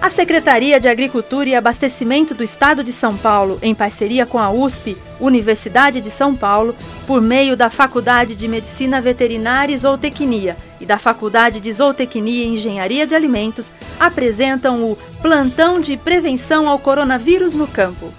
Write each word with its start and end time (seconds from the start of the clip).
A 0.00 0.10
Secretaria 0.10 0.78
de 0.78 0.88
Agricultura 0.88 1.48
e 1.48 1.54
Abastecimento 1.54 2.34
do 2.34 2.42
Estado 2.42 2.84
de 2.84 2.92
São 2.92 3.16
Paulo, 3.16 3.58
em 3.62 3.74
parceria 3.74 4.26
com 4.26 4.38
a 4.38 4.50
USP, 4.50 4.96
Universidade 5.18 6.00
de 6.00 6.10
São 6.10 6.34
Paulo, 6.36 6.76
por 7.06 7.20
meio 7.20 7.56
da 7.56 7.70
Faculdade 7.70 8.36
de 8.36 8.46
Medicina 8.46 9.00
Veterinária 9.00 9.72
e 9.72 9.76
Zootecnia 9.76 10.56
e 10.78 10.86
da 10.86 10.98
Faculdade 10.98 11.60
de 11.60 11.72
Zootecnia 11.72 12.44
e 12.44 12.48
Engenharia 12.48 13.06
de 13.06 13.14
Alimentos, 13.14 13.72
apresentam 13.98 14.84
o 14.84 14.98
Plantão 15.22 15.80
de 15.80 15.96
Prevenção 15.96 16.68
ao 16.68 16.78
Coronavírus 16.78 17.54
no 17.54 17.66
Campo. 17.66 18.12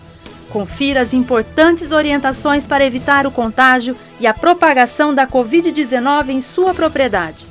Confira 0.49 1.01
as 1.01 1.13
importantes 1.13 1.91
orientações 1.91 2.65
para 2.65 2.85
evitar 2.85 3.27
o 3.27 3.31
contágio 3.31 3.95
e 4.19 4.25
a 4.25 4.33
propagação 4.33 5.13
da 5.13 5.27
Covid-19 5.27 6.29
em 6.29 6.41
sua 6.41 6.73
propriedade. 6.73 7.45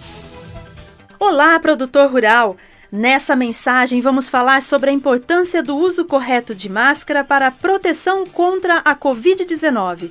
Olá, 1.18 1.58
produtor 1.60 2.10
rural! 2.10 2.56
Nessa 2.96 3.36
mensagem, 3.36 4.00
vamos 4.00 4.26
falar 4.26 4.62
sobre 4.62 4.88
a 4.88 4.92
importância 4.92 5.62
do 5.62 5.76
uso 5.76 6.06
correto 6.06 6.54
de 6.54 6.66
máscara 6.66 7.22
para 7.22 7.48
a 7.48 7.50
proteção 7.50 8.24
contra 8.24 8.78
a 8.78 8.96
Covid-19. 8.96 10.10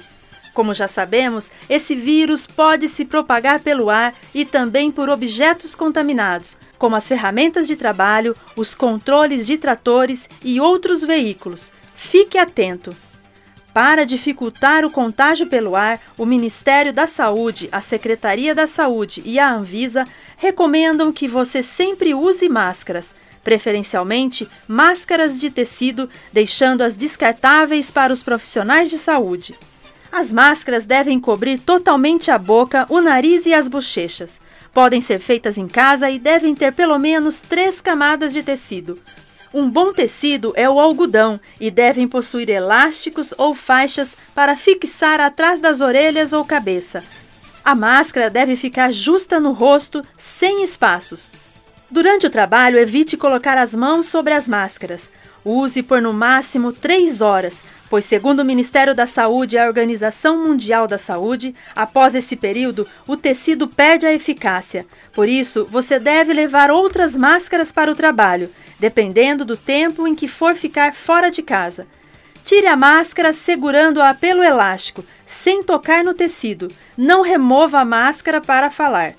Como 0.53 0.71
já 0.71 0.87
sabemos, 0.87 1.51
esse 1.67 1.95
vírus 1.95 2.45
pode 2.45 2.87
se 2.87 3.03
propagar 3.03 3.59
pelo 3.59 3.89
ar 3.89 4.13
e 4.35 4.45
também 4.45 4.91
por 4.91 5.09
objetos 5.09 5.73
contaminados, 5.73 6.59
como 6.77 6.95
as 6.95 7.07
ferramentas 7.07 7.65
de 7.65 7.75
trabalho, 7.75 8.35
os 8.55 8.75
controles 8.75 9.47
de 9.47 9.57
tratores 9.57 10.29
e 10.43 10.61
outros 10.61 11.01
veículos. 11.01 11.73
Fique 11.95 12.37
atento! 12.37 12.95
Para 13.75 14.05
dificultar 14.05 14.85
o 14.85 14.89
contágio 14.89 15.47
pelo 15.47 15.75
ar, 15.75 15.99
o 16.17 16.25
Ministério 16.25 16.93
da 16.93 17.05
Saúde, 17.05 17.67
a 17.73 17.81
Secretaria 17.81 18.55
da 18.55 18.65
Saúde 18.65 19.21
e 19.25 19.37
a 19.37 19.51
Anvisa 19.51 20.07
recomendam 20.37 21.11
que 21.11 21.27
você 21.27 21.61
sempre 21.61 22.13
use 22.13 22.47
máscaras, 22.47 23.13
preferencialmente 23.43 24.47
máscaras 24.65 25.37
de 25.37 25.49
tecido, 25.49 26.09
deixando 26.31 26.83
as 26.83 26.95
descartáveis 26.95 27.91
para 27.91 28.13
os 28.13 28.23
profissionais 28.23 28.89
de 28.89 28.97
saúde. 28.97 29.53
As 30.09 30.31
máscaras 30.31 30.85
devem 30.85 31.19
cobrir 31.19 31.57
totalmente 31.57 32.31
a 32.31 32.37
boca, 32.37 32.85
o 32.87 33.01
nariz 33.01 33.45
e 33.45 33.53
as 33.53 33.67
bochechas. 33.67 34.39
Podem 34.73 35.01
ser 35.01 35.19
feitas 35.19 35.57
em 35.57 35.67
casa 35.67 36.09
e 36.09 36.17
devem 36.17 36.55
ter 36.55 36.71
pelo 36.71 36.97
menos 36.97 37.41
três 37.41 37.81
camadas 37.81 38.31
de 38.31 38.41
tecido. 38.41 38.97
Um 39.57 39.69
bom 39.69 39.93
tecido 39.93 40.51
é 40.57 40.69
o 40.69 40.81
algodão 40.81 41.39
e 41.61 41.71
devem 41.71 42.09
possuir 42.09 42.49
elásticos 42.49 43.33
ou 43.37 43.55
faixas 43.55 44.13
para 44.35 44.57
fixar 44.57 45.21
atrás 45.21 45.61
das 45.61 45.79
orelhas 45.79 46.33
ou 46.33 46.43
cabeça. 46.43 47.01
A 47.63 47.73
máscara 47.73 48.29
deve 48.29 48.57
ficar 48.57 48.91
justa 48.91 49.39
no 49.39 49.53
rosto, 49.53 50.03
sem 50.17 50.61
espaços. 50.61 51.31
Durante 51.95 52.27
o 52.27 52.29
trabalho, 52.29 52.77
evite 52.77 53.15
colocar 53.15 53.57
as 53.57 53.73
mãos 53.73 54.07
sobre 54.07 54.33
as 54.33 54.49
máscaras. 54.49 55.09
Use 55.45 55.81
por 55.81 56.01
no 56.01 56.11
máximo 56.11 56.73
três 56.73 57.21
horas, 57.21 57.63
pois, 57.89 58.03
segundo 58.03 58.41
o 58.41 58.45
Ministério 58.45 58.93
da 58.93 59.05
Saúde 59.05 59.55
e 59.55 59.59
a 59.59 59.65
Organização 59.65 60.45
Mundial 60.45 60.89
da 60.89 60.97
Saúde, 60.97 61.55
após 61.73 62.13
esse 62.13 62.35
período, 62.35 62.85
o 63.07 63.15
tecido 63.15 63.65
perde 63.65 64.05
a 64.05 64.13
eficácia. 64.13 64.85
Por 65.13 65.29
isso, 65.29 65.65
você 65.71 65.97
deve 65.97 66.33
levar 66.33 66.69
outras 66.69 67.15
máscaras 67.15 67.71
para 67.71 67.89
o 67.89 67.95
trabalho 67.95 68.51
dependendo 68.77 69.45
do 69.45 69.55
tempo 69.55 70.05
em 70.05 70.13
que 70.13 70.27
for 70.27 70.53
ficar 70.53 70.93
fora 70.93 71.31
de 71.31 71.41
casa. 71.41 71.87
Tire 72.43 72.67
a 72.67 72.75
máscara 72.75 73.31
segurando-a 73.31 74.13
pelo 74.13 74.43
elástico, 74.43 75.05
sem 75.25 75.63
tocar 75.63 76.03
no 76.03 76.13
tecido. 76.13 76.67
Não 76.97 77.21
remova 77.21 77.79
a 77.79 77.85
máscara 77.85 78.41
para 78.41 78.69
falar. 78.69 79.13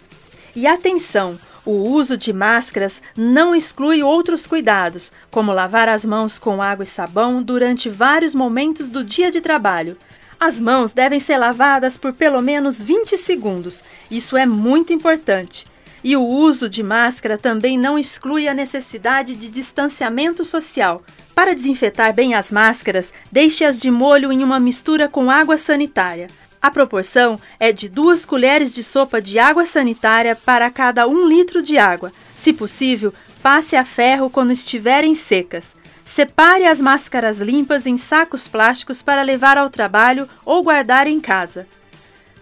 E 0.54 0.66
atenção! 0.66 1.38
O 1.66 1.90
uso 1.90 2.16
de 2.16 2.32
máscaras 2.32 3.02
não 3.16 3.52
exclui 3.52 4.00
outros 4.00 4.46
cuidados, 4.46 5.10
como 5.32 5.52
lavar 5.52 5.88
as 5.88 6.06
mãos 6.06 6.38
com 6.38 6.62
água 6.62 6.84
e 6.84 6.86
sabão 6.86 7.42
durante 7.42 7.90
vários 7.90 8.36
momentos 8.36 8.88
do 8.88 9.02
dia 9.02 9.32
de 9.32 9.40
trabalho. 9.40 9.98
As 10.38 10.60
mãos 10.60 10.94
devem 10.94 11.18
ser 11.18 11.38
lavadas 11.38 11.96
por 11.96 12.12
pelo 12.12 12.40
menos 12.40 12.80
20 12.80 13.16
segundos. 13.16 13.82
Isso 14.08 14.36
é 14.36 14.46
muito 14.46 14.92
importante. 14.92 15.66
E 16.04 16.16
o 16.16 16.22
uso 16.22 16.68
de 16.68 16.84
máscara 16.84 17.36
também 17.36 17.76
não 17.76 17.98
exclui 17.98 18.46
a 18.46 18.54
necessidade 18.54 19.34
de 19.34 19.48
distanciamento 19.48 20.44
social. 20.44 21.02
Para 21.34 21.52
desinfetar 21.52 22.14
bem 22.14 22.36
as 22.36 22.52
máscaras, 22.52 23.12
deixe-as 23.32 23.80
de 23.80 23.90
molho 23.90 24.30
em 24.30 24.44
uma 24.44 24.60
mistura 24.60 25.08
com 25.08 25.28
água 25.28 25.56
sanitária. 25.56 26.28
A 26.60 26.70
proporção 26.70 27.40
é 27.60 27.72
de 27.72 27.88
duas 27.88 28.24
colheres 28.24 28.72
de 28.72 28.82
sopa 28.82 29.20
de 29.20 29.38
água 29.38 29.64
sanitária 29.64 30.34
para 30.34 30.70
cada 30.70 31.06
um 31.06 31.28
litro 31.28 31.62
de 31.62 31.78
água. 31.78 32.12
Se 32.34 32.52
possível, 32.52 33.12
passe 33.42 33.76
a 33.76 33.84
ferro 33.84 34.30
quando 34.30 34.50
estiverem 34.50 35.14
secas. 35.14 35.76
Separe 36.04 36.66
as 36.66 36.80
máscaras 36.80 37.40
limpas 37.40 37.86
em 37.86 37.96
sacos 37.96 38.46
plásticos 38.46 39.02
para 39.02 39.22
levar 39.22 39.58
ao 39.58 39.68
trabalho 39.68 40.28
ou 40.44 40.62
guardar 40.62 41.06
em 41.06 41.20
casa. 41.20 41.66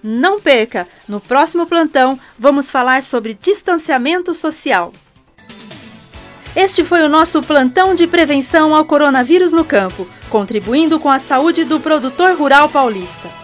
Não 0.03 0.39
perca! 0.39 0.87
No 1.09 1.19
próximo 1.19 1.67
plantão, 1.67 2.19
vamos 2.39 2.71
falar 2.71 3.03
sobre 3.03 3.33
distanciamento 3.35 4.35
social. 4.35 4.93
Este 6.55 6.85
foi 6.85 7.03
o 7.03 7.09
nosso 7.09 7.43
plantão 7.43 7.95
de 7.95 8.07
prevenção 8.07 8.75
ao 8.75 8.85
coronavírus 8.85 9.53
no 9.53 9.65
campo, 9.65 10.07
contribuindo 10.31 11.01
com 11.01 11.11
a 11.11 11.19
saúde 11.19 11.65
do 11.65 11.81
produtor 11.81 12.37
rural 12.37 12.69
paulista. 12.69 13.44